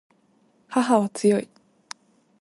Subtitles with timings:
[0.67, 1.47] 母は強い